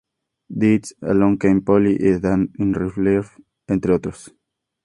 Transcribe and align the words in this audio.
Deeds", 0.49 0.95
"Along 1.03 1.37
Came 1.37 1.61
Polly" 1.61 1.95
y 1.99 2.19
"Dan 2.19 2.51
in 2.57 2.73
Real 2.73 2.91
Life", 2.97 3.39
entre 3.67 3.93
otros. 3.93 4.33